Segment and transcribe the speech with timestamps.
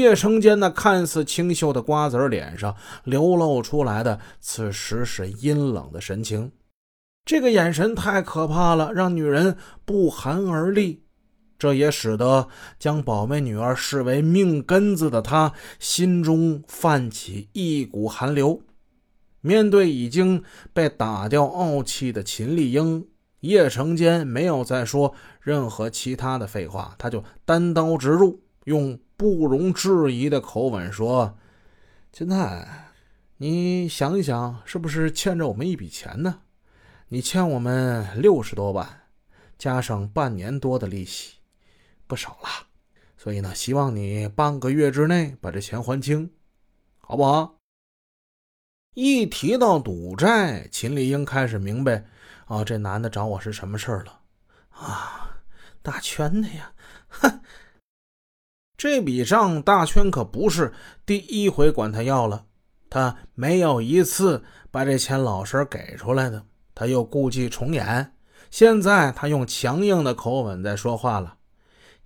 [0.00, 6.52] 叶成坚那看似清秀的瓜子脸上流露出来的，此时是阴冷的神情。
[7.26, 11.02] 这个眼神太可怕了，让女人不寒而栗。
[11.58, 18.62] 这也使得将宝贝女儿视为命根子的他，心中泛起一股寒流。
[19.42, 20.42] 面对已经
[20.72, 23.06] 被打掉傲气的秦丽英，
[23.40, 31.36] 叶成坚没有再说任何其他的废话，他就单刀直入，用不容置疑的口吻说
[32.10, 32.86] ：“金泰，
[33.36, 36.40] 你想一想，是不是欠着我们一笔钱呢？
[37.08, 39.02] 你欠我们六十多万，
[39.58, 41.34] 加上半年多的利息。”
[42.08, 42.48] 不少了，
[43.18, 46.30] 所以呢，希望你半个月之内把这钱还清，
[46.96, 47.58] 好不好？
[48.94, 52.06] 一提到赌债，秦丽英开始明白
[52.46, 54.22] 啊，这男的找我是什么事儿了
[54.70, 55.42] 啊？
[55.82, 56.72] 打圈的呀，
[58.80, 60.72] 这笔账大圈可不是
[61.04, 62.46] 第一回管他要了，
[62.88, 68.14] 他没有一次把这钱老实给出来的，他又故伎重演，
[68.50, 71.36] 现在他用强硬的口吻在说话了。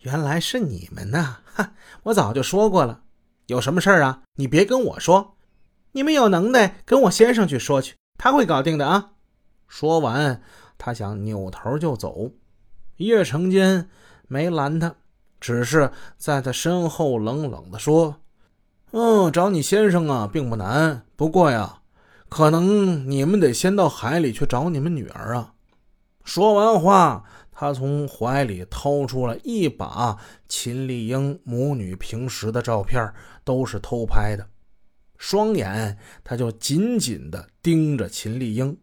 [0.01, 1.37] 原来是你们呐！
[1.45, 3.03] 哈，我早就说过了，
[3.47, 4.23] 有什么事儿啊？
[4.35, 5.37] 你别跟我说，
[5.93, 9.13] 你们有能耐跟我先生去说去，他会搞定的啊！
[9.69, 10.43] 说完，
[10.77, 12.33] 他想扭头就走，
[12.97, 13.89] 叶成坚
[14.27, 14.97] 没拦他，
[15.45, 18.17] 只是在他身后冷冷地说
[18.93, 21.83] ：“嗯，找你先生啊，并不难，不过呀，
[22.31, 25.53] 可能你们得先到海里去找你们女儿啊。”
[26.25, 27.25] 说完话。
[27.53, 33.13] 他从怀里掏出了一把秦丽英母女平时的照片，
[33.45, 34.49] 都是偷拍的。
[35.19, 38.77] 双眼他就紧紧地盯着秦丽英。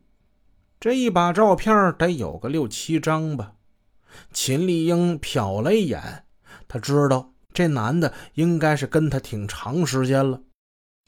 [0.79, 3.55] 这一把照片得有个六七张吧。
[4.31, 6.23] 秦丽英瞟了一眼，
[6.73, 10.41] 他知道这男的应该是跟他挺长时间了。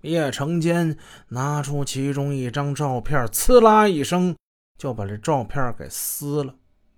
[0.02, 0.97] 叶成坚
[1.30, 4.36] 拿出其中一张照片，呲啦一声
[4.78, 6.56] 就把这照片给撕了。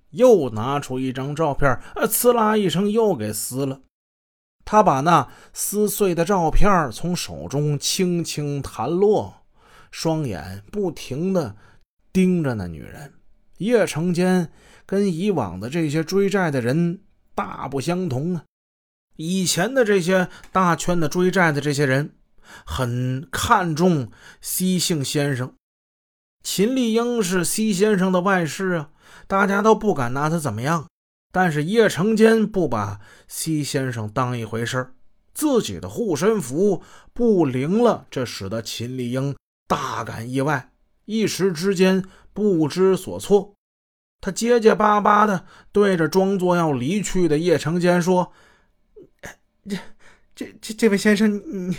[0.10, 3.82] 又拿出一张照片，呃，呲啦一声又给撕了。
[4.64, 9.44] 他把那撕碎的照片从手中轻轻弹落，
[9.92, 11.56] 双眼不停地
[12.12, 13.14] 盯着那女人。
[13.60, 14.52] 叶成坚
[14.88, 17.02] 跟以往的这些追债的人
[17.36, 18.44] 大不相同啊！
[19.16, 22.16] 以前的这些大圈的追债的这些人，
[22.66, 24.12] 很看重
[24.42, 25.54] 西姓先生。
[26.44, 28.90] 秦丽英是西先生的外室啊。
[29.28, 30.88] 大家都不敢拿他怎么样，
[31.32, 34.94] 但是叶成坚不把西先生当一回事
[35.34, 36.84] 自己的护身符
[37.14, 39.36] 不灵了，这使得秦丽英
[39.68, 40.72] 大感意外，
[41.06, 43.54] 一时之间不知所措。
[44.22, 48.34] 他结结巴巴的对着装作要离去的叶成坚说
[49.68, 49.78] ：“这、
[50.36, 51.78] 这、这、这位先生，你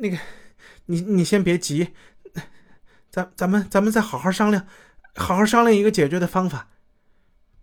[0.00, 0.18] 那个，
[0.86, 1.88] 你你先别急，
[3.10, 4.66] 咱、咱们、咱们再好好商量。”
[5.14, 6.70] 好好商量一个解决的方法。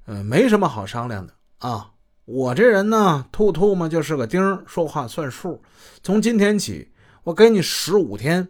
[0.06, 1.94] 嗯，没什么好商量的啊。
[2.26, 5.64] 我这人呢，兔兔嘛就是个钉，说话算数。
[6.04, 6.92] 从今天起，
[7.24, 8.50] 我给你十五天，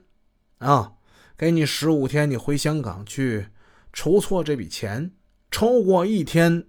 [0.57, 0.95] 啊，
[1.37, 3.47] 给你十五天，你回香港去
[3.93, 5.13] 筹措这笔钱。
[5.49, 6.67] 超过一天，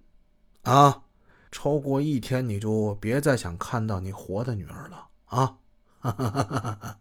[0.63, 1.03] 啊，
[1.51, 5.57] 超过一天，你就别再想看到你活的女儿了啊！
[5.99, 6.99] 哈哈哈哈哈。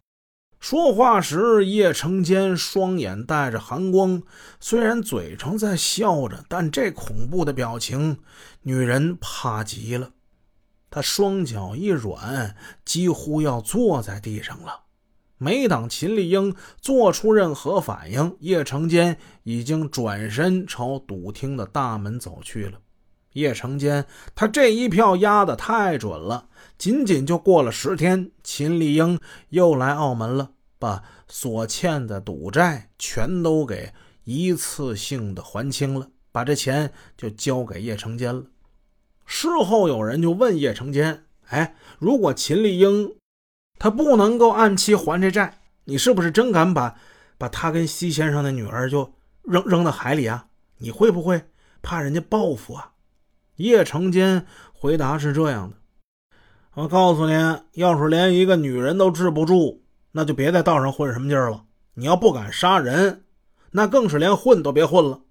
[0.59, 4.21] 说话时，叶成坚双眼带着寒光，
[4.59, 8.19] 虽然嘴上在笑着，但这恐怖的表情，
[8.63, 10.11] 女人怕极了。
[10.89, 14.81] 她双脚一软，几乎要坐在地上了。
[15.37, 22.81] 没等秦丽英做出任何反应，叶成坚已经转身朝赌厅的大门走去了。
[23.33, 26.47] 叶成坚，他这一票压得太准了。
[26.77, 29.19] 仅仅就过了十天，秦丽英
[29.49, 33.91] 又来澳门了，把所欠的赌债全都给
[34.23, 38.43] 一次性的还清了，把这钱就交给叶成坚了。
[39.25, 43.13] 事后有人就问叶成坚：“哎，如果秦丽英
[43.77, 46.95] 她不能够按期还这债，你是不是真敢把
[47.37, 49.13] 把她跟西先生的女儿就
[49.43, 50.47] 扔扔到海里啊？
[50.77, 51.41] 你会不会
[51.81, 52.93] 怕人家报复啊？”
[53.59, 55.77] 叶成坚回答是这样的。
[56.73, 57.33] 我告诉你，
[57.73, 61.63] 要是连一个女人都治不住，那就别在道上混什么劲儿了。
[61.95, 63.23] 你要不敢杀人，
[63.71, 65.21] 那更是连混都别混了。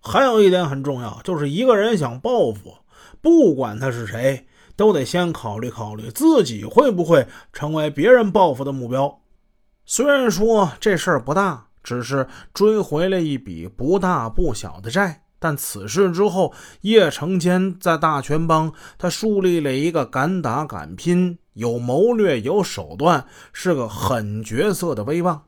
[0.00, 2.74] 还有一点很重要，就是一个人想报复，
[3.20, 9.20] 不管他是谁，都得先考虑考虑自己会不会成为别人报复的目标。
[9.84, 25.44] 虽然说这事儿不大，只是追回了一笔不大不小的债，但此事之后，叶成谦在大权帮他树立了一个敢打敢拼、有谋略、有手段、是个狠角色的威望。